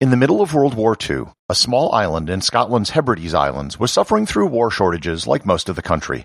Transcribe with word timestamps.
In 0.00 0.08
the 0.08 0.16
middle 0.16 0.40
of 0.40 0.54
World 0.54 0.72
War 0.72 0.96
II, 0.98 1.24
a 1.50 1.54
small 1.54 1.92
island 1.92 2.30
in 2.30 2.40
Scotland's 2.40 2.88
Hebrides 2.88 3.34
Islands 3.34 3.78
was 3.78 3.92
suffering 3.92 4.24
through 4.24 4.46
war 4.46 4.70
shortages 4.70 5.26
like 5.26 5.44
most 5.44 5.68
of 5.68 5.76
the 5.76 5.82
country. 5.82 6.24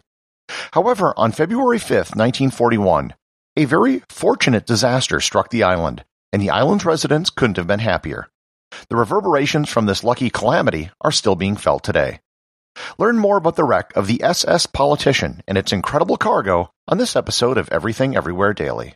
However, 0.72 1.14
on 1.18 1.34
February 1.34 1.78
5, 1.78 1.92
1941, 2.16 3.14
a 3.58 3.66
very 3.66 4.02
fortunate 4.08 4.66
disaster 4.66 5.20
struck 5.20 5.50
the 5.50 5.64
island, 5.64 6.06
and 6.32 6.42
the 6.42 6.52
island's 6.52 6.86
residents 6.86 7.30
couldn't 7.30 7.58
have 7.58 7.68
been 7.68 7.82
happier. 7.82 8.30
The 8.88 8.96
reverberations 8.96 9.68
from 9.68 9.88
this 9.88 10.06
lucky 10.06 10.30
calamity 10.30 10.90
are 11.02 11.12
still 11.12 11.36
being 11.36 11.58
felt 11.58 11.84
today. 11.84 12.22
Learn 12.98 13.18
more 13.18 13.36
about 13.36 13.58
the 13.58 13.66
wreck 13.66 13.92
of 13.94 14.08
the 14.08 14.24
SS 14.24 14.68
Politician 14.68 15.44
and 15.50 15.58
its 15.58 15.74
incredible 15.74 16.16
cargo 16.16 16.72
on 16.88 16.98
this 16.98 17.18
episode 17.18 17.58
of 17.58 17.68
Everything 17.74 18.16
Everywhere 18.16 18.54
Daily. 18.54 18.96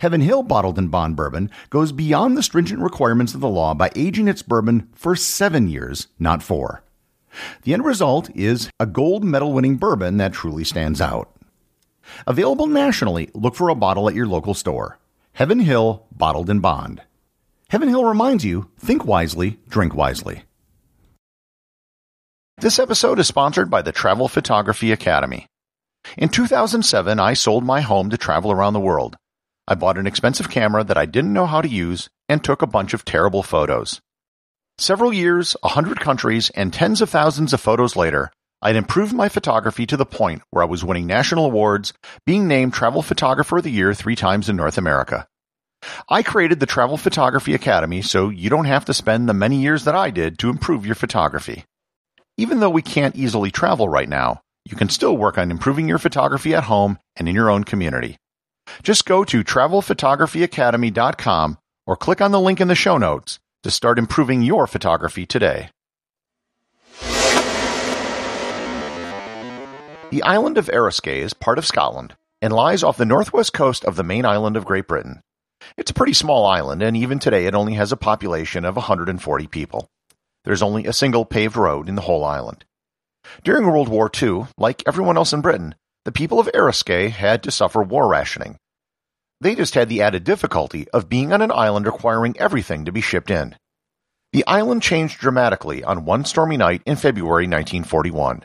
Heaven 0.00 0.20
Hill 0.20 0.42
Bottled 0.42 0.78
in 0.78 0.88
Bond 0.88 1.16
Bourbon 1.16 1.50
goes 1.70 1.92
beyond 1.92 2.36
the 2.36 2.42
stringent 2.42 2.80
requirements 2.80 3.34
of 3.34 3.40
the 3.40 3.48
law 3.48 3.74
by 3.74 3.90
aging 3.94 4.28
its 4.28 4.42
bourbon 4.42 4.88
for 4.94 5.14
seven 5.16 5.68
years, 5.68 6.08
not 6.18 6.42
four. 6.42 6.82
The 7.62 7.74
end 7.74 7.84
result 7.84 8.30
is 8.34 8.70
a 8.80 8.86
gold 8.86 9.24
medal 9.24 9.52
winning 9.52 9.76
bourbon 9.76 10.16
that 10.16 10.32
truly 10.32 10.64
stands 10.64 11.00
out. 11.00 11.30
Available 12.26 12.66
nationally, 12.66 13.30
look 13.34 13.54
for 13.54 13.68
a 13.68 13.74
bottle 13.74 14.08
at 14.08 14.14
your 14.14 14.26
local 14.26 14.54
store. 14.54 14.98
Heaven 15.32 15.60
Hill 15.60 16.06
Bottled 16.10 16.50
in 16.50 16.60
Bond. 16.60 17.02
Heaven 17.70 17.88
Hill 17.88 18.04
reminds 18.04 18.44
you 18.44 18.70
think 18.78 19.04
wisely, 19.04 19.58
drink 19.68 19.94
wisely. 19.94 20.42
This 22.60 22.78
episode 22.78 23.20
is 23.20 23.28
sponsored 23.28 23.70
by 23.70 23.82
the 23.82 23.92
Travel 23.92 24.26
Photography 24.26 24.90
Academy. 24.90 25.46
In 26.16 26.28
2007, 26.28 27.20
I 27.20 27.34
sold 27.34 27.62
my 27.62 27.82
home 27.82 28.10
to 28.10 28.16
travel 28.16 28.50
around 28.50 28.72
the 28.72 28.80
world. 28.80 29.16
I 29.70 29.74
bought 29.74 29.98
an 29.98 30.06
expensive 30.06 30.48
camera 30.48 30.82
that 30.82 30.96
I 30.96 31.04
didn't 31.04 31.34
know 31.34 31.44
how 31.44 31.60
to 31.60 31.68
use 31.68 32.08
and 32.26 32.42
took 32.42 32.62
a 32.62 32.66
bunch 32.66 32.94
of 32.94 33.04
terrible 33.04 33.42
photos. 33.42 34.00
Several 34.78 35.12
years, 35.12 35.58
a 35.62 35.68
hundred 35.68 36.00
countries, 36.00 36.48
and 36.54 36.72
tens 36.72 37.02
of 37.02 37.10
thousands 37.10 37.52
of 37.52 37.60
photos 37.60 37.94
later, 37.94 38.30
I'd 38.62 38.76
improved 38.76 39.12
my 39.12 39.28
photography 39.28 39.84
to 39.86 39.98
the 39.98 40.06
point 40.06 40.40
where 40.48 40.62
I 40.62 40.66
was 40.66 40.86
winning 40.86 41.06
national 41.06 41.44
awards, 41.44 41.92
being 42.24 42.48
named 42.48 42.72
Travel 42.72 43.02
Photographer 43.02 43.58
of 43.58 43.64
the 43.64 43.70
Year 43.70 43.92
three 43.92 44.16
times 44.16 44.48
in 44.48 44.56
North 44.56 44.78
America. 44.78 45.26
I 46.08 46.22
created 46.22 46.60
the 46.60 46.66
Travel 46.66 46.96
Photography 46.96 47.52
Academy 47.52 48.00
so 48.00 48.30
you 48.30 48.48
don't 48.48 48.64
have 48.64 48.86
to 48.86 48.94
spend 48.94 49.28
the 49.28 49.34
many 49.34 49.60
years 49.60 49.84
that 49.84 49.94
I 49.94 50.08
did 50.08 50.38
to 50.38 50.48
improve 50.48 50.86
your 50.86 50.94
photography. 50.94 51.66
Even 52.38 52.60
though 52.60 52.70
we 52.70 52.80
can't 52.80 53.16
easily 53.16 53.50
travel 53.50 53.86
right 53.86 54.08
now, 54.08 54.40
you 54.64 54.76
can 54.76 54.88
still 54.88 55.14
work 55.14 55.36
on 55.36 55.50
improving 55.50 55.88
your 55.88 55.98
photography 55.98 56.54
at 56.54 56.64
home 56.64 56.98
and 57.16 57.28
in 57.28 57.34
your 57.34 57.50
own 57.50 57.64
community. 57.64 58.16
Just 58.82 59.06
go 59.06 59.24
to 59.24 59.44
travelphotographyacademy.com 59.44 61.58
or 61.86 61.96
click 61.96 62.20
on 62.20 62.32
the 62.32 62.40
link 62.40 62.60
in 62.60 62.68
the 62.68 62.74
show 62.74 62.98
notes 62.98 63.38
to 63.62 63.70
start 63.70 63.98
improving 63.98 64.42
your 64.42 64.66
photography 64.66 65.24
today. 65.26 65.70
The 70.10 70.22
island 70.22 70.56
of 70.56 70.68
Eriskay 70.68 71.18
is 71.18 71.34
part 71.34 71.58
of 71.58 71.66
Scotland 71.66 72.16
and 72.40 72.52
lies 72.52 72.82
off 72.82 72.96
the 72.96 73.04
northwest 73.04 73.52
coast 73.52 73.84
of 73.84 73.96
the 73.96 74.02
main 74.02 74.24
island 74.24 74.56
of 74.56 74.64
Great 74.64 74.86
Britain. 74.86 75.20
It's 75.76 75.90
a 75.90 75.94
pretty 75.94 76.14
small 76.14 76.46
island, 76.46 76.82
and 76.82 76.96
even 76.96 77.18
today 77.18 77.46
it 77.46 77.54
only 77.54 77.74
has 77.74 77.92
a 77.92 77.96
population 77.96 78.64
of 78.64 78.76
140 78.76 79.46
people. 79.48 79.88
There's 80.44 80.62
only 80.62 80.86
a 80.86 80.92
single 80.92 81.26
paved 81.26 81.56
road 81.56 81.88
in 81.88 81.94
the 81.94 82.02
whole 82.02 82.24
island. 82.24 82.64
During 83.44 83.66
World 83.66 83.88
War 83.88 84.10
II, 84.22 84.46
like 84.56 84.82
everyone 84.86 85.16
else 85.16 85.32
in 85.32 85.42
Britain, 85.42 85.74
the 86.04 86.12
people 86.12 86.40
of 86.40 86.50
Eriskay 86.54 87.10
had 87.10 87.42
to 87.42 87.50
suffer 87.50 87.82
war 87.82 88.08
rationing. 88.08 88.58
They 89.40 89.54
just 89.54 89.74
had 89.74 89.88
the 89.88 90.02
added 90.02 90.24
difficulty 90.24 90.88
of 90.90 91.08
being 91.08 91.32
on 91.32 91.42
an 91.42 91.52
island 91.52 91.86
requiring 91.86 92.36
everything 92.38 92.84
to 92.84 92.92
be 92.92 93.00
shipped 93.00 93.30
in. 93.30 93.56
The 94.32 94.46
island 94.46 94.82
changed 94.82 95.20
dramatically 95.20 95.84
on 95.84 96.04
one 96.04 96.24
stormy 96.24 96.56
night 96.56 96.82
in 96.84 96.96
February 96.96 97.44
1941. 97.44 98.44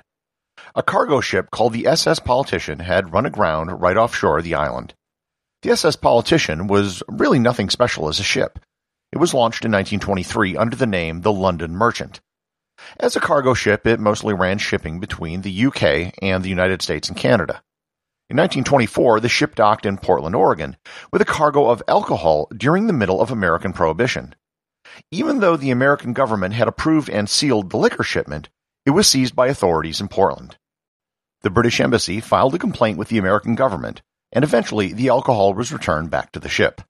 A 0.75 0.83
cargo 0.83 1.19
ship 1.19 1.51
called 1.51 1.73
the 1.73 1.87
SS 1.87 2.19
Politician 2.19 2.79
had 2.79 3.11
run 3.13 3.25
aground 3.25 3.81
right 3.81 3.97
offshore 3.97 4.37
of 4.37 4.43
the 4.43 4.55
island. 4.55 4.93
The 5.61 5.71
SS 5.71 5.95
Politician 5.97 6.67
was 6.67 7.03
really 7.07 7.39
nothing 7.39 7.69
special 7.69 8.07
as 8.07 8.19
a 8.19 8.23
ship. 8.23 8.59
It 9.11 9.17
was 9.17 9.33
launched 9.33 9.65
in 9.65 9.71
1923 9.71 10.57
under 10.57 10.75
the 10.75 10.87
name 10.87 11.21
the 11.21 11.31
London 11.31 11.75
Merchant. 11.75 12.19
As 12.99 13.16
a 13.16 13.19
cargo 13.19 13.53
ship, 13.53 13.88
it 13.88 13.99
mostly 13.99 14.33
ran 14.33 14.57
shipping 14.57 15.00
between 15.00 15.41
the 15.41 15.65
UK 15.65 16.13
and 16.21 16.44
the 16.44 16.50
United 16.50 16.81
States 16.81 17.07
and 17.07 17.18
Canada. 17.18 17.62
In 18.30 18.38
1924, 18.38 19.19
the 19.19 19.30
ship 19.30 19.56
docked 19.56 19.85
in 19.85 19.97
Portland, 19.97 20.35
Oregon, 20.35 20.77
with 21.12 21.21
a 21.21 21.25
cargo 21.25 21.69
of 21.69 21.83
alcohol 21.88 22.47
during 22.56 22.88
the 22.88 22.94
middle 22.94 23.21
of 23.21 23.31
American 23.31 23.74
Prohibition. 23.74 24.33
Even 25.12 25.39
though 25.39 25.57
the 25.57 25.71
American 25.71 26.13
government 26.13 26.53
had 26.53 26.68
approved 26.68 27.09
and 27.09 27.30
sealed 27.30 27.69
the 27.69 27.77
liquor 27.77 28.03
shipment, 28.03 28.50
it 28.85 28.91
was 28.91 29.07
seized 29.07 29.35
by 29.35 29.47
authorities 29.47 30.01
in 30.01 30.07
Portland. 30.07 30.57
The 31.41 31.50
British 31.50 31.80
Embassy 31.80 32.21
filed 32.21 32.56
a 32.56 32.59
complaint 32.59 32.97
with 32.97 33.09
the 33.09 33.18
American 33.18 33.56
government, 33.56 34.01
and 34.31 34.44
eventually 34.44 34.94
the 34.94 35.09
alcohol 35.09 35.53
was 35.53 35.74
returned 35.74 36.09
back 36.09 36.31
to 36.31 36.39
the 36.39 36.50
ship. 36.50 36.81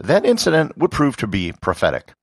That 0.00 0.24
incident 0.24 0.76
would 0.76 0.90
prove 0.90 1.16
to 1.18 1.26
be 1.26 1.52
prophetic. 1.52 2.14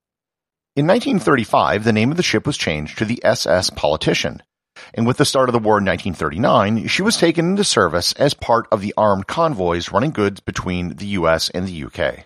In 0.76 0.88
1935, 0.88 1.86
the 1.86 1.94
name 1.94 2.12
of 2.12 2.18
the 2.18 2.24
ship 2.24 2.46
was 2.46 2.58
changed 2.58 2.98
to 2.98 3.06
the 3.06 3.24
SS 3.24 3.70
Politician, 3.70 4.44
and 4.94 5.08
with 5.08 5.16
the 5.16 5.24
start 5.24 5.48
of 5.48 5.54
the 5.54 5.60
war 5.60 5.78
in 5.78 5.86
1939, 5.86 6.88
she 6.88 7.02
was 7.02 7.16
taken 7.16 7.50
into 7.50 7.64
service 7.64 8.12
as 8.14 8.34
part 8.34 8.68
of 8.74 8.82
the 8.82 8.94
armed 8.98 9.26
convoys 9.26 9.94
running 9.94 10.12
goods 10.12 10.42
between 10.42 10.98
the 10.98 11.06
US 11.20 11.50
and 11.52 11.66
the 11.66 11.86
UK. 11.86 12.26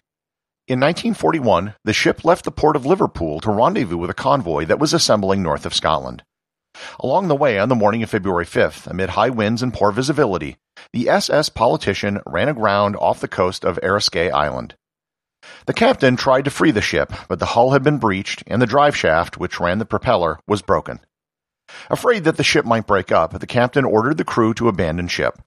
In 0.67 0.79
1941, 0.79 1.75
the 1.83 1.93
ship 1.93 2.25
left 2.25 2.43
the 2.43 2.49
port 2.49 2.75
of 2.75 2.87
Liverpool 2.87 3.39
to 3.41 3.51
rendezvous 3.51 3.97
with 3.97 4.09
a 4.09 4.15
convoy 4.15 4.65
that 4.65 4.79
was 4.79 4.95
assembling 4.95 5.43
north 5.43 5.67
of 5.67 5.75
Scotland. 5.75 6.23
Along 6.99 7.27
the 7.27 7.35
way, 7.35 7.59
on 7.59 7.69
the 7.69 7.75
morning 7.75 8.01
of 8.01 8.09
February 8.09 8.47
5th, 8.47 8.87
amid 8.87 9.11
high 9.11 9.29
winds 9.29 9.61
and 9.61 9.71
poor 9.71 9.91
visibility, 9.91 10.57
the 10.91 11.07
SS 11.07 11.49
Politician 11.49 12.19
ran 12.25 12.49
aground 12.49 12.95
off 12.95 13.19
the 13.19 13.27
coast 13.27 13.63
of 13.63 13.79
Eriskay 13.83 14.31
Island. 14.31 14.73
The 15.65 15.73
captain 15.73 16.15
tried 16.15 16.45
to 16.45 16.51
free 16.51 16.71
the 16.71 16.81
ship, 16.81 17.13
but 17.27 17.39
the 17.39 17.47
hull 17.47 17.71
had 17.71 17.83
been 17.83 17.97
breached 17.97 18.43
and 18.47 18.61
the 18.61 18.67
drive 18.67 18.95
shaft, 18.95 19.37
which 19.37 19.59
ran 19.59 19.79
the 19.79 19.85
propeller, 19.85 20.39
was 20.47 20.61
broken. 20.61 20.99
Afraid 21.89 22.23
that 22.23 22.37
the 22.37 22.43
ship 22.43 22.65
might 22.65 22.87
break 22.87 23.11
up, 23.11 23.39
the 23.39 23.47
captain 23.47 23.85
ordered 23.85 24.17
the 24.17 24.23
crew 24.23 24.53
to 24.55 24.67
abandon 24.67 25.07
ship. 25.07 25.39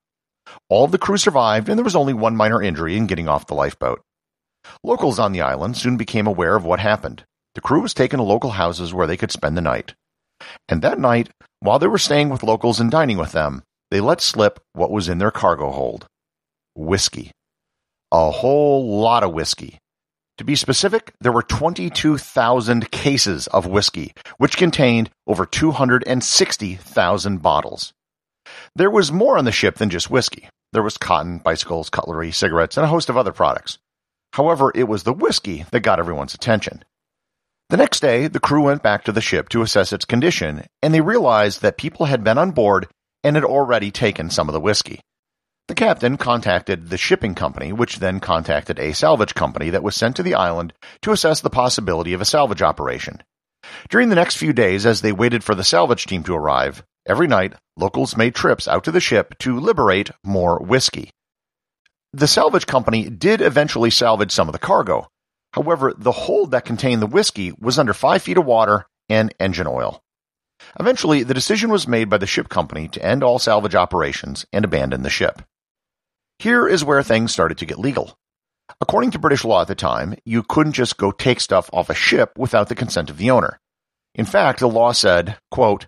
All 0.69 0.85
of 0.85 0.93
the 0.93 0.99
crew 0.99 1.17
survived, 1.17 1.69
and 1.69 1.79
there 1.79 1.85
was 1.85 1.97
only 1.97 2.15
one 2.15 2.37
minor 2.37 2.63
injury 2.63 2.97
in 2.97 3.07
getting 3.07 3.29
off 3.29 3.47
the 3.47 3.55
lifeboat. 3.55 4.01
Locals 4.85 5.19
on 5.19 5.33
the 5.33 5.41
island 5.41 5.77
soon 5.77 5.97
became 5.97 6.27
aware 6.27 6.57
of 6.57 6.65
what 6.65 6.81
happened. 6.81 7.25
The 7.55 7.61
crew 7.61 7.81
was 7.81 7.95
taken 7.95 8.19
to 8.19 8.25
local 8.25 8.51
houses 8.51 8.95
where 8.95 9.07
they 9.07 9.17
could 9.17 9.33
spend 9.33 9.57
the 9.57 9.61
night. 9.63 9.95
And 10.69 10.83
that 10.83 10.99
night, 10.99 11.31
while 11.61 11.79
they 11.79 11.87
were 11.87 11.99
staying 11.99 12.29
with 12.29 12.43
locals 12.43 12.81
and 12.81 12.91
dining 12.91 13.19
with 13.19 13.33
them, 13.33 13.63
they 13.91 14.01
let 14.01 14.21
slip 14.21 14.61
what 14.73 14.91
was 14.91 15.09
in 15.09 15.19
their 15.19 15.31
cargo 15.31 15.71
hold 15.71 16.07
whiskey. 16.75 17.31
A 18.11 18.31
whole 18.31 19.01
lot 19.01 19.23
of 19.23 19.33
whiskey. 19.33 19.79
To 20.39 20.45
be 20.45 20.57
specific, 20.57 21.13
there 21.21 21.33
were 21.33 21.43
22,000 21.43 22.91
cases 22.91 23.47
of 23.49 23.67
whiskey, 23.67 24.15
which 24.39 24.57
contained 24.57 25.11
over 25.27 25.45
260,000 25.45 27.43
bottles. 27.43 27.93
There 28.75 28.91
was 28.91 29.13
more 29.13 29.37
on 29.37 29.45
the 29.45 29.53
ship 29.53 29.77
than 29.77 29.91
just 29.91 30.11
whiskey. 30.11 30.49
There 30.73 30.83
was 30.83 30.97
cotton, 30.97 31.39
bicycles, 31.39 31.91
cutlery, 31.91 32.33
cigarettes, 32.33 32.79
and 32.79 32.85
a 32.85 32.89
host 32.89 33.11
of 33.11 33.17
other 33.17 33.33
products. 33.33 33.79
However, 34.33 34.73
it 34.75 34.85
was 34.85 35.03
the 35.03 35.13
whiskey 35.13 35.67
that 35.71 35.81
got 35.81 35.99
everyone's 35.99 36.35
attention. 36.35 36.83
The 37.69 37.77
next 37.77 38.01
day, 38.01 38.27
the 38.27 38.41
crew 38.41 38.63
went 38.63 38.83
back 38.83 39.05
to 39.05 39.13
the 39.13 39.21
ship 39.21 39.51
to 39.51 39.63
assess 39.63 39.93
its 39.93 40.07
condition, 40.07 40.65
and 40.83 40.95
they 40.95 41.03
realized 41.03 41.61
that 41.63 41.77
people 41.77 42.07
had 42.07 42.25
been 42.25 42.39
on 42.39 42.53
board 42.53 42.89
and 43.23 43.37
had 43.37 43.45
already 43.45 43.91
taken 43.91 44.31
some 44.31 44.49
of 44.49 44.55
the 44.55 44.61
whiskey. 44.61 45.01
The 45.69 45.75
captain 45.75 46.17
contacted 46.17 46.91
the 46.91 46.99
shipping 46.99 47.35
company, 47.35 47.73
which 47.73 47.99
then 47.99 48.21
contacted 48.21 48.79
a 48.79 48.93
salvage 48.93 49.35
company 49.35 49.71
that 49.71 49.83
was 49.83 49.97
sent 49.97 50.17
to 50.17 50.23
the 50.23 50.35
island 50.35 50.73
to 51.03 51.13
assess 51.13 51.41
the 51.41 51.51
possibility 51.51 52.13
of 52.13 52.21
a 52.21 52.27
salvage 52.27 52.63
operation. 52.63 53.23
During 53.89 54.09
the 54.09 54.17
next 54.17 54.37
few 54.37 54.53
days, 54.53 54.85
as 54.85 55.01
they 55.01 55.13
waited 55.13 55.45
for 55.45 55.55
the 55.55 55.65
salvage 55.65 56.07
team 56.07 56.25
to 56.25 56.35
arrive, 56.35 56.83
every 57.07 57.27
night 57.27 57.55
locals 57.77 58.17
made 58.17 58.35
trips 58.35 58.69
out 58.69 58.85
to 58.85 58.91
the 58.91 59.01
ship 59.01 59.39
to 59.39 59.59
liberate 59.59 60.11
more 60.25 60.59
whiskey. 60.59 61.11
The 62.13 62.29
salvage 62.29 62.67
company 62.67 63.09
did 63.09 63.41
eventually 63.41 63.91
salvage 63.91 64.33
some 64.33 64.49
of 64.49 64.53
the 64.53 64.59
cargo, 64.59 65.09
However, 65.53 65.93
the 65.97 66.13
hold 66.13 66.51
that 66.53 66.65
contained 66.65 67.03
the 67.03 67.07
whiskey 67.07 67.53
was 67.59 67.79
under 67.79 67.93
five 67.93 68.23
feet 68.23 68.39
of 68.39 68.47
water 68.47 68.87
and 69.09 69.35
engine 69.39 69.67
oil. 69.67 70.03
Eventually, 70.81 71.23
the 71.23 71.35
decision 71.35 71.71
was 71.71 71.89
made 71.89 72.09
by 72.09 72.19
the 72.19 72.27
ship 72.27 72.49
company 72.49 72.89
to 72.89 73.05
end 73.05 73.23
all 73.23 73.39
salvage 73.39 73.75
operations 73.75 74.47
and 74.53 74.65
abandon 74.65 75.03
the 75.03 75.11
ship. 75.11 75.43
Here 76.39 76.67
is 76.67 76.85
where 76.85 77.03
things 77.03 77.33
started 77.33 77.59
to 77.59 77.67
get 77.67 77.79
legal. 77.79 78.17
According 78.81 79.13
to 79.13 79.19
British 79.19 79.45
law 79.45 79.63
at 79.63 79.69
the 79.69 79.75
time, 79.75 80.15
you 80.25 80.43
couldn't 80.43 80.73
just 80.73 80.97
go 80.97 81.13
take 81.13 81.41
stuff 81.41 81.71
off 81.73 81.91
a 81.91 81.95
ship 81.95 82.39
without 82.39 82.69
the 82.69 82.75
consent 82.75 83.11
of 83.11 83.19
the 83.19 83.31
owner. 83.31 83.61
In 84.15 84.25
fact, 84.25 84.61
the 84.61 84.69
law 84.69 84.93
said, 84.93 85.37
quote, 85.51 85.87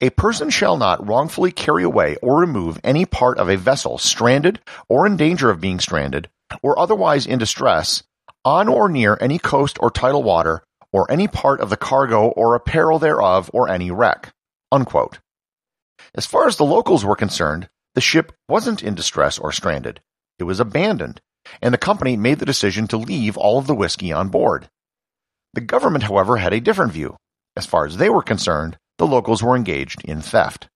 a 0.00 0.10
person 0.10 0.50
shall 0.50 0.76
not 0.76 1.06
wrongfully 1.06 1.50
carry 1.50 1.82
away 1.82 2.16
or 2.20 2.38
remove 2.38 2.78
any 2.84 3.06
part 3.06 3.38
of 3.38 3.48
a 3.48 3.56
vessel 3.56 3.96
stranded 3.96 4.60
or 4.88 5.06
in 5.06 5.16
danger 5.16 5.50
of 5.50 5.60
being 5.60 5.80
stranded 5.80 6.28
or 6.62 6.78
otherwise 6.78 7.26
in 7.26 7.38
distress 7.38 8.02
on 8.44 8.68
or 8.68 8.88
near 8.88 9.16
any 9.20 9.38
coast 9.38 9.78
or 9.80 9.90
tidal 9.90 10.22
water, 10.22 10.62
or 10.92 11.10
any 11.10 11.28
part 11.28 11.60
of 11.60 11.70
the 11.70 11.76
cargo 11.76 12.28
or 12.28 12.54
apparel 12.54 12.98
thereof, 12.98 13.50
or 13.52 13.68
any 13.68 13.90
wreck. 13.90 14.32
Unquote. 14.70 15.20
As 16.14 16.26
far 16.26 16.46
as 16.46 16.56
the 16.56 16.64
locals 16.64 17.04
were 17.04 17.16
concerned, 17.16 17.68
the 17.94 18.00
ship 18.00 18.32
wasn't 18.48 18.82
in 18.82 18.94
distress 18.94 19.38
or 19.38 19.52
stranded. 19.52 20.00
It 20.38 20.44
was 20.44 20.60
abandoned, 20.60 21.20
and 21.60 21.74
the 21.74 21.78
company 21.78 22.16
made 22.16 22.38
the 22.38 22.46
decision 22.46 22.86
to 22.88 22.96
leave 22.96 23.36
all 23.36 23.58
of 23.58 23.66
the 23.66 23.74
whiskey 23.74 24.12
on 24.12 24.28
board. 24.28 24.68
The 25.54 25.60
government, 25.60 26.04
however, 26.04 26.38
had 26.38 26.52
a 26.52 26.60
different 26.60 26.92
view. 26.92 27.16
As 27.56 27.66
far 27.66 27.84
as 27.84 27.98
they 27.98 28.08
were 28.08 28.22
concerned, 28.22 28.78
the 28.98 29.06
locals 29.06 29.42
were 29.42 29.56
engaged 29.56 30.02
in 30.04 30.22
theft. 30.22 30.68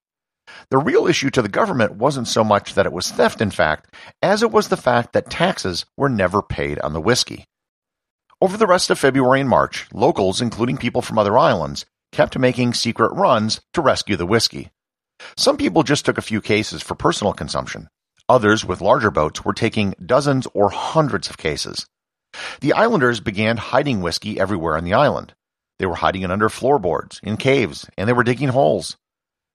The 0.71 0.79
real 0.79 1.07
issue 1.07 1.31
to 1.31 1.43
the 1.43 1.49
government 1.49 1.97
wasn't 1.97 2.29
so 2.29 2.45
much 2.45 2.75
that 2.75 2.87
it 2.87 2.93
was 2.93 3.11
theft, 3.11 3.41
in 3.41 3.51
fact, 3.51 3.95
as 4.23 4.43
it 4.43 4.53
was 4.53 4.69
the 4.69 4.77
fact 4.77 5.13
that 5.13 5.31
taxes 5.31 5.87
were 5.97 6.09
never 6.09 6.43
paid 6.43 6.79
on 6.81 6.93
the 6.93 7.01
whiskey. 7.01 7.47
Over 8.41 8.57
the 8.57 8.67
rest 8.67 8.91
of 8.91 8.99
February 8.99 9.41
and 9.41 9.49
March, 9.49 9.89
locals, 9.93 10.41
including 10.43 10.77
people 10.77 11.03
from 11.03 11.19
other 11.19 11.39
islands, 11.39 11.87
kept 12.13 12.39
making 12.39 12.75
secret 12.75 13.13
runs 13.13 13.61
to 13.73 13.81
rescue 13.81 14.17
the 14.17 14.27
whiskey. 14.27 14.71
Some 15.37 15.57
people 15.57 15.83
just 15.83 16.05
took 16.05 16.19
a 16.19 16.23
few 16.23 16.41
cases 16.41 16.83
for 16.83 16.95
personal 16.95 17.33
consumption. 17.33 17.89
Others, 18.29 18.65
with 18.65 18.81
larger 18.81 19.11
boats, 19.11 19.45
were 19.45 19.53
taking 19.53 19.95
dozens 20.05 20.47
or 20.53 20.71
hundreds 20.71 21.31
of 21.31 21.39
cases. 21.39 21.87
The 22.61 22.73
islanders 22.73 23.21
began 23.21 23.57
hiding 23.57 24.01
whiskey 24.01 24.39
everywhere 24.39 24.77
on 24.77 24.85
the 24.85 24.95
island. 24.95 25.35
They 25.79 25.87
were 25.87 25.95
hiding 25.97 26.23
it 26.23 26.31
under 26.31 26.49
floorboards, 26.49 27.21
in 27.23 27.37
caves, 27.37 27.89
and 27.97 28.09
they 28.09 28.13
were 28.13 28.25
digging 28.25 28.49
holes. 28.49 28.97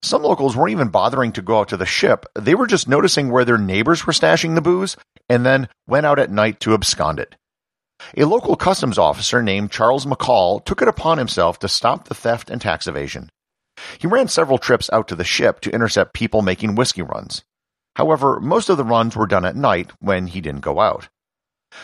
Some 0.04 0.24
locals 0.24 0.56
weren't 0.56 0.72
even 0.72 0.90
bothering 0.90 1.32
to 1.34 1.42
go 1.42 1.60
out 1.60 1.70
to 1.70 1.78
the 1.78 1.86
ship. 1.86 2.26
They 2.36 2.56
were 2.56 2.66
just 2.66 2.88
noticing 2.88 3.30
where 3.30 3.46
their 3.46 3.58
neighbors 3.58 4.06
were 4.06 4.14
stashing 4.14 4.56
the 4.56 4.62
booze 4.62 4.98
and 5.30 5.46
then 5.46 5.68
went 5.88 6.06
out 6.06 6.18
at 6.18 6.32
night 6.32 6.60
to 6.62 6.74
abscond 6.74 7.20
it. 7.20 7.36
A 8.18 8.26
local 8.26 8.56
customs 8.56 8.98
officer 8.98 9.44
named 9.44 9.72
Charles 9.72 10.08
McCall 10.08 10.64
took 10.66 10.82
it 10.82 10.88
upon 10.88 11.20
himself 11.20 11.60
to 11.60 11.68
stop 11.68 12.08
the 12.08 12.16
theft 12.16 12.50
and 12.50 12.60
tax 12.60 12.88
evasion. 12.88 13.30
He 14.00 14.08
ran 14.08 14.28
several 14.28 14.58
trips 14.58 14.90
out 14.92 15.08
to 15.10 15.16
the 15.16 15.24
ship 15.24 15.62
to 15.62 15.72
intercept 15.72 16.14
people 16.14 16.42
making 16.42 16.76
whiskey 16.76 17.02
runs. 17.02 17.44
However, 17.96 18.40
most 18.40 18.70
of 18.70 18.78
the 18.78 18.86
runs 18.86 19.16
were 19.16 19.28
done 19.28 19.46
at 19.46 19.56
night 19.56 19.92
when 20.00 20.28
he 20.28 20.42
didn't 20.42 20.62
go 20.62 20.80
out. 20.80 21.10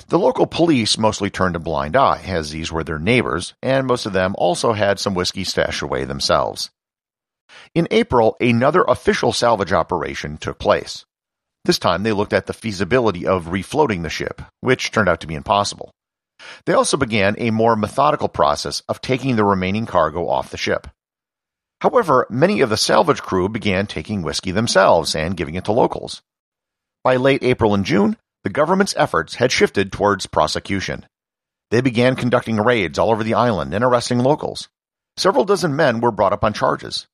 The 0.08 0.20
local 0.20 0.48
police 0.48 0.98
mostly 0.98 1.30
turned 1.30 1.56
a 1.56 1.60
blind 1.60 1.96
eye, 1.96 2.22
as 2.26 2.52
these 2.52 2.72
were 2.72 2.84
their 2.84 3.00
neighbors, 3.00 3.54
and 3.62 3.88
most 3.88 4.06
of 4.06 4.14
them 4.14 4.36
also 4.38 4.74
had 4.74 5.00
some 5.00 5.14
whiskey 5.14 5.44
stashed 5.44 5.82
away 5.82 6.04
themselves. 6.04 6.70
In 7.74 7.88
April, 7.92 8.36
another 8.42 8.84
official 8.88 9.32
salvage 9.32 9.72
operation 9.72 10.38
took 10.38 10.60
place. 10.60 11.06
This 11.64 11.80
time 11.80 12.04
they 12.04 12.14
looked 12.14 12.34
at 12.34 12.46
the 12.46 12.54
feasibility 12.54 13.26
of 13.26 13.46
refloating 13.48 14.04
the 14.04 14.10
ship, 14.10 14.42
which 14.62 14.92
turned 14.92 15.10
out 15.10 15.22
to 15.22 15.28
be 15.28 15.36
impossible. 15.36 15.92
They 16.66 16.74
also 16.74 16.98
began 16.98 17.36
a 17.38 17.52
more 17.52 17.76
methodical 17.76 18.30
process 18.30 18.82
of 18.88 19.02
taking 19.02 19.36
the 19.36 19.44
remaining 19.44 19.86
cargo 19.86 20.28
off 20.28 20.52
the 20.52 20.58
ship. 20.58 20.88
However, 21.82 22.26
many 22.30 22.62
of 22.62 22.70
the 22.70 22.78
salvage 22.78 23.22
crew 23.22 23.50
began 23.50 23.86
taking 23.86 24.22
whiskey 24.24 24.52
themselves 24.52 25.16
and 25.16 25.38
giving 25.38 25.56
it 25.56 25.66
to 25.66 25.72
locals. 25.72 26.22
By 27.04 27.18
late 27.18 27.44
April 27.44 27.74
and 27.74 27.86
June, 27.86 28.18
the 28.44 28.50
government's 28.50 28.96
efforts 28.98 29.36
had 29.36 29.52
shifted 29.52 29.92
towards 29.92 30.26
prosecution. 30.26 31.06
They 31.70 31.82
began 31.82 32.16
conducting 32.16 32.58
raids 32.58 32.98
all 32.98 33.12
over 33.12 33.24
the 33.24 33.34
island 33.34 33.74
and 33.74 33.84
arresting 33.84 34.20
locals. 34.20 34.70
Several 35.18 35.46
dozen 35.46 35.76
men 35.76 36.00
were 36.00 36.12
brought 36.12 36.34
up 36.34 36.44
on 36.44 36.54
charges. 36.54 37.08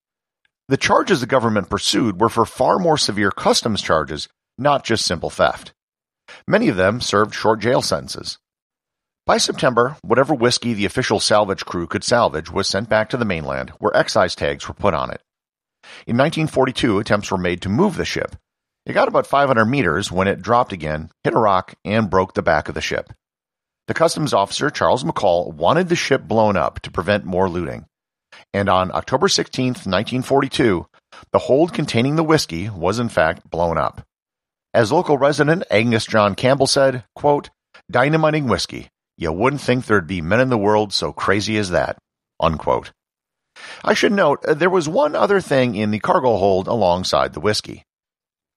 The 0.69 0.77
charges 0.77 1.19
the 1.19 1.27
government 1.27 1.69
pursued 1.69 2.21
were 2.21 2.29
for 2.29 2.45
far 2.45 2.79
more 2.79 2.97
severe 2.97 3.31
customs 3.31 3.81
charges, 3.81 4.29
not 4.57 4.85
just 4.85 5.05
simple 5.05 5.29
theft. 5.29 5.73
Many 6.47 6.69
of 6.69 6.77
them 6.77 7.01
served 7.01 7.33
short 7.33 7.59
jail 7.59 7.81
sentences. 7.81 8.37
By 9.25 9.37
September, 9.37 9.95
whatever 10.01 10.33
whiskey 10.33 10.73
the 10.73 10.83
official 10.83 11.17
salvage 11.17 11.63
crew 11.63 11.87
could 11.87 12.03
salvage 12.03 12.51
was 12.51 12.67
sent 12.67 12.89
back 12.89 13.09
to 13.09 13.15
the 13.15 13.23
mainland, 13.23 13.69
where 13.79 13.95
excise 13.95 14.35
tags 14.35 14.67
were 14.67 14.73
put 14.73 14.93
on 14.93 15.11
it. 15.11 15.21
In 16.05 16.17
1942, 16.17 16.99
attempts 16.99 17.31
were 17.31 17.37
made 17.37 17.61
to 17.61 17.69
move 17.69 17.95
the 17.95 18.03
ship. 18.03 18.35
It 18.85 18.91
got 18.91 19.07
about 19.07 19.25
500 19.25 19.63
meters 19.63 20.11
when 20.11 20.27
it 20.27 20.41
dropped 20.41 20.73
again, 20.73 21.09
hit 21.23 21.33
a 21.33 21.37
rock, 21.37 21.73
and 21.85 22.09
broke 22.09 22.33
the 22.33 22.41
back 22.41 22.67
of 22.67 22.75
the 22.75 22.81
ship. 22.81 23.13
The 23.87 23.93
customs 23.93 24.33
officer, 24.33 24.69
Charles 24.69 25.05
McCall, 25.05 25.53
wanted 25.53 25.87
the 25.87 25.95
ship 25.95 26.23
blown 26.23 26.57
up 26.57 26.81
to 26.81 26.91
prevent 26.91 27.23
more 27.23 27.47
looting. 27.47 27.85
And 28.53 28.67
on 28.67 28.91
October 28.91 29.29
16, 29.29 29.67
1942, 29.67 30.85
the 31.31 31.39
hold 31.39 31.71
containing 31.71 32.17
the 32.17 32.25
whiskey 32.25 32.69
was 32.69 32.99
in 32.99 33.07
fact 33.07 33.49
blown 33.49 33.77
up. 33.77 34.05
As 34.73 34.91
local 34.91 35.17
resident 35.17 35.63
Angus 35.71 36.05
John 36.05 36.35
Campbell 36.35 36.67
said, 36.67 37.05
quote, 37.15 37.51
dynamiting 37.89 38.47
whiskey, 38.47 38.89
you 39.17 39.31
wouldn't 39.31 39.61
think 39.61 39.85
there'd 39.85 40.07
be 40.07 40.21
men 40.21 40.39
in 40.39 40.49
the 40.49 40.57
world 40.57 40.93
so 40.93 41.11
crazy 41.11 41.57
as 41.57 41.69
that. 41.69 41.97
Unquote. 42.39 42.91
I 43.83 43.93
should 43.93 44.11
note 44.11 44.43
uh, 44.45 44.53
there 44.53 44.69
was 44.69 44.89
one 44.89 45.15
other 45.15 45.39
thing 45.39 45.75
in 45.75 45.91
the 45.91 45.99
cargo 45.99 46.37
hold 46.37 46.67
alongside 46.67 47.33
the 47.33 47.39
whiskey 47.39 47.83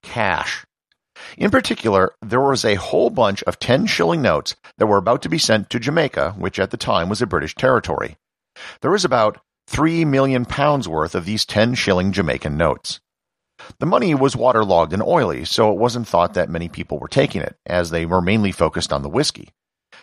cash. 0.03 0.65
In 1.37 1.51
particular, 1.51 2.13
there 2.23 2.41
was 2.41 2.65
a 2.65 2.77
whole 2.77 3.11
bunch 3.11 3.43
of 3.43 3.59
10 3.59 3.87
shilling 3.87 4.23
notes 4.23 4.55
that 4.79 4.87
were 4.87 4.99
about 4.99 5.23
to 5.23 5.29
be 5.29 5.39
sent 5.39 5.71
to 5.71 5.81
Jamaica, 5.81 6.35
which 6.39 6.59
at 6.59 6.71
the 6.71 6.77
time 6.77 7.09
was 7.09 7.21
a 7.21 7.27
British 7.27 7.55
territory. 7.55 8.17
There 8.81 8.91
was 8.91 9.05
about 9.05 9.41
3 9.69 10.05
million 10.05 10.45
pounds 10.45 10.89
worth 10.89 11.15
of 11.15 11.25
these 11.25 11.45
10 11.45 11.75
shilling 11.75 12.13
Jamaican 12.13 12.57
notes. 12.57 13.01
The 13.81 13.87
money 13.87 14.15
was 14.15 14.37
waterlogged 14.37 14.93
and 14.93 15.03
oily, 15.03 15.45
so 15.45 15.73
it 15.73 15.79
wasn't 15.79 16.07
thought 16.07 16.35
that 16.35 16.51
many 16.51 16.69
people 16.69 16.99
were 16.99 17.09
taking 17.09 17.43
it, 17.43 17.57
as 17.67 17.91
they 17.91 18.07
were 18.07 18.21
mainly 18.21 18.53
focused 18.53 18.93
on 18.93 19.03
the 19.03 19.09
whiskey. 19.09 19.49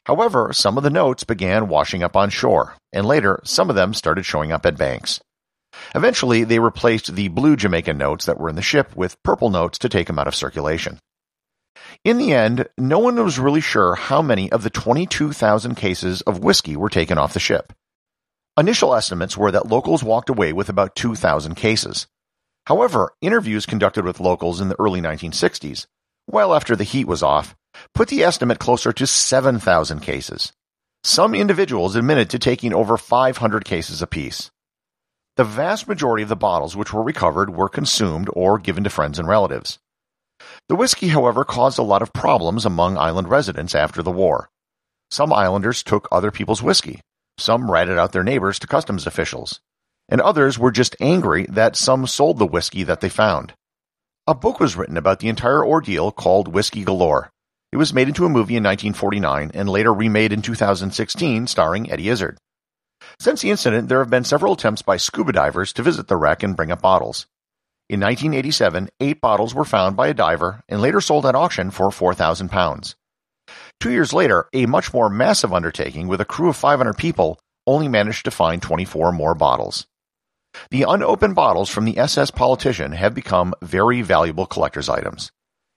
However, 0.06 0.52
some 0.52 0.78
of 0.78 0.84
the 0.84 0.90
notes 0.90 1.24
began 1.24 1.70
washing 1.70 2.04
up 2.04 2.16
on 2.16 2.30
shore, 2.30 2.76
and 2.92 3.06
later 3.06 3.40
some 3.44 3.70
of 3.70 3.76
them 3.76 3.94
started 3.94 4.26
showing 4.26 4.52
up 4.52 4.66
at 4.66 4.78
banks. 4.78 5.22
Eventually, 5.96 6.44
they 6.44 6.60
replaced 6.60 7.16
the 7.16 7.30
blue 7.30 7.56
Jamaican 7.56 7.98
notes 7.98 8.26
that 8.26 8.40
were 8.40 8.50
in 8.50 8.56
the 8.56 8.62
ship 8.62 8.96
with 8.96 9.22
purple 9.24 9.50
notes 9.50 9.78
to 9.80 9.90
take 9.90 10.08
them 10.08 10.20
out 10.20 10.28
of 10.28 10.36
circulation. 10.36 11.00
In 12.04 12.18
the 12.18 12.34
end, 12.34 12.68
no 12.78 13.00
one 13.00 13.16
was 13.16 13.40
really 13.40 13.62
sure 13.62 13.96
how 13.96 14.22
many 14.22 14.52
of 14.52 14.64
the 14.64 14.70
22,000 14.70 15.76
cases 15.76 16.22
of 16.22 16.44
whiskey 16.44 16.76
were 16.76 16.90
taken 16.90 17.18
off 17.18 17.34
the 17.34 17.40
ship. 17.40 17.74
Initial 18.58 18.94
estimates 18.94 19.38
were 19.38 19.52
that 19.52 19.68
locals 19.68 20.04
walked 20.04 20.30
away 20.30 20.54
with 20.54 20.70
about 20.70 20.96
2,000 20.96 21.56
cases. 21.56 22.08
However, 22.68 23.14
interviews 23.22 23.66
conducted 23.66 24.06
with 24.06 24.20
locals 24.20 24.62
in 24.62 24.70
the 24.70 24.80
early 24.80 25.02
1960s, 25.02 25.88
well 26.28 26.54
after 26.54 26.76
the 26.76 26.84
heat 26.84 27.08
was 27.08 27.24
off, 27.24 27.56
put 27.94 28.10
the 28.10 28.24
estimate 28.24 28.60
closer 28.60 28.94
to 28.94 29.08
7,000 29.08 30.00
cases. 30.00 30.54
Some 31.04 31.36
individuals 31.36 31.96
admitted 31.96 32.30
to 32.30 32.40
taking 32.40 32.74
over 32.74 32.98
500 32.98 33.66
cases 33.66 34.02
apiece. 34.02 34.52
The 35.36 35.44
vast 35.44 35.88
majority 35.88 36.24
of 36.24 36.30
the 36.30 36.36
bottles 36.36 36.76
which 36.76 36.94
were 36.94 37.04
recovered 37.04 37.56
were 37.56 37.68
consumed 37.68 38.30
or 38.34 38.60
given 38.60 38.84
to 38.84 38.90
friends 38.90 39.20
and 39.20 39.28
relatives. 39.28 39.80
The 40.70 40.76
whiskey, 40.76 41.08
however, 41.08 41.44
caused 41.44 41.80
a 41.80 41.84
lot 41.84 42.02
of 42.02 42.14
problems 42.14 42.66
among 42.66 42.98
island 42.98 43.30
residents 43.30 43.76
after 43.76 44.04
the 44.04 44.12
war. 44.12 44.50
Some 45.10 45.34
islanders 45.34 45.84
took 45.84 46.08
other 46.12 46.32
people's 46.32 46.64
whiskey, 46.64 47.02
some 47.38 47.70
ratted 47.70 47.98
out 47.98 48.12
their 48.12 48.24
neighbors 48.24 48.60
to 48.60 48.68
customs 48.68 49.08
officials, 49.08 49.60
and 50.10 50.22
others 50.22 50.60
were 50.60 50.72
just 50.72 50.96
angry 51.00 51.46
that 51.50 51.76
some 51.76 52.08
sold 52.08 52.38
the 52.38 52.46
whiskey 52.46 52.84
that 52.84 53.02
they 53.02 53.10
found. 53.10 53.54
A 54.26 54.34
book 54.34 54.62
was 54.62 54.78
written 54.78 54.96
about 54.96 55.20
the 55.20 55.28
entire 55.28 55.66
ordeal 55.66 56.10
called 56.10 56.48
Whiskey 56.48 56.86
Galore. 56.86 57.30
It 57.74 57.78
was 57.78 57.94
made 57.94 58.08
into 58.08 58.24
a 58.24 58.30
movie 58.30 58.56
in 58.56 58.64
1949 58.64 59.52
and 59.54 59.68
later 59.68 59.94
remade 59.94 60.32
in 60.32 60.42
2016 60.42 61.46
starring 61.48 61.92
Eddie 61.92 62.08
Izzard. 62.08 62.38
Since 63.20 63.42
the 63.42 63.52
incident, 63.52 63.90
there 63.90 64.00
have 64.00 64.10
been 64.10 64.24
several 64.24 64.54
attempts 64.54 64.82
by 64.82 64.96
scuba 64.96 65.34
divers 65.34 65.74
to 65.74 65.84
visit 65.84 66.08
the 66.08 66.16
wreck 66.16 66.42
and 66.42 66.56
bring 66.56 66.72
up 66.72 66.82
bottles. 66.82 67.28
In 67.90 68.00
1987, 68.00 68.88
eight 69.02 69.20
bottles 69.20 69.54
were 69.54 69.66
found 69.66 69.98
by 69.98 70.08
a 70.08 70.14
diver 70.14 70.64
and 70.70 70.80
later 70.80 71.02
sold 71.02 71.26
at 71.26 71.36
auction 71.36 71.70
for 71.70 71.92
4,000 71.92 72.48
pounds. 72.48 72.96
Two 73.82 73.92
years 73.92 74.14
later, 74.14 74.48
a 74.54 74.68
much 74.68 74.94
more 74.94 75.10
massive 75.10 75.52
undertaking 75.52 76.08
with 76.08 76.22
a 76.22 76.26
crew 76.26 76.48
of 76.48 76.56
500 76.56 76.94
people 76.94 77.42
only 77.68 77.90
managed 77.90 78.24
to 78.24 78.32
find 78.32 78.62
24 78.62 79.12
more 79.12 79.36
bottles. 79.36 79.86
The 80.70 80.84
unopened 80.84 81.36
bottles 81.36 81.70
from 81.70 81.86
the 81.86 81.98
SS 81.98 82.32
Politician 82.32 82.92
have 82.94 83.14
become 83.14 83.54
very 83.62 84.02
valuable 84.02 84.46
collector's 84.46 84.90
items. 84.90 85.32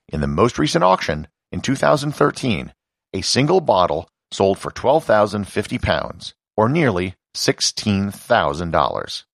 In 0.08 0.20
the 0.20 0.26
most 0.26 0.58
recent 0.58 0.84
auction, 0.84 1.28
in 1.52 1.60
2013, 1.60 2.72
a 3.12 3.20
single 3.20 3.60
bottle 3.60 4.08
sold 4.32 4.58
for 4.58 4.70
12,050 4.70 5.78
pounds, 5.78 6.34
or 6.56 6.68
nearly 6.68 7.14
$16,000. 7.34 9.24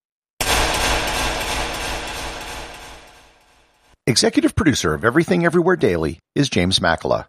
Executive 4.07 4.57
producer 4.57 4.95
of 4.95 5.05
Everything 5.05 5.45
Everywhere 5.45 5.77
Daily 5.77 6.19
is 6.35 6.49
James 6.49 6.81
Makala. 6.81 7.27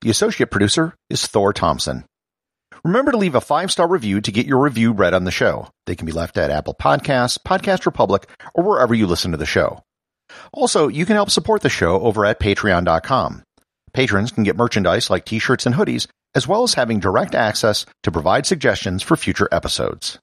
The 0.00 0.10
associate 0.10 0.50
producer 0.50 0.94
is 1.08 1.26
Thor 1.26 1.52
Thompson. 1.52 2.04
Remember 2.86 3.10
to 3.10 3.18
leave 3.18 3.34
a 3.34 3.40
five 3.40 3.72
star 3.72 3.88
review 3.88 4.20
to 4.20 4.30
get 4.30 4.46
your 4.46 4.60
review 4.60 4.92
read 4.92 5.12
on 5.12 5.24
the 5.24 5.32
show. 5.32 5.66
They 5.86 5.96
can 5.96 6.06
be 6.06 6.12
left 6.12 6.38
at 6.38 6.52
Apple 6.52 6.72
Podcasts, 6.80 7.36
Podcast 7.36 7.84
Republic, 7.84 8.28
or 8.54 8.62
wherever 8.62 8.94
you 8.94 9.08
listen 9.08 9.32
to 9.32 9.36
the 9.36 9.44
show. 9.44 9.82
Also, 10.52 10.86
you 10.86 11.04
can 11.04 11.16
help 11.16 11.30
support 11.30 11.62
the 11.62 11.68
show 11.68 12.00
over 12.00 12.24
at 12.24 12.38
patreon.com. 12.38 13.42
Patrons 13.92 14.30
can 14.30 14.44
get 14.44 14.56
merchandise 14.56 15.10
like 15.10 15.24
t 15.24 15.40
shirts 15.40 15.66
and 15.66 15.74
hoodies, 15.74 16.06
as 16.36 16.46
well 16.46 16.62
as 16.62 16.74
having 16.74 17.00
direct 17.00 17.34
access 17.34 17.86
to 18.04 18.12
provide 18.12 18.46
suggestions 18.46 19.02
for 19.02 19.16
future 19.16 19.48
episodes. 19.50 20.20